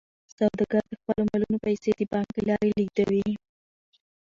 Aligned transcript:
سوداګر 0.35 0.83
د 0.89 0.93
خپلو 1.01 1.21
مالونو 1.29 1.57
پیسې 1.65 1.89
د 1.95 2.01
بانک 2.11 2.29
له 2.37 2.43
لارې 2.49 2.69
لیږدوي. 2.77 3.29